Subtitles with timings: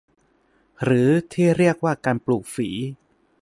[0.83, 2.69] หรือที่เรียกว่าการปลูกฝี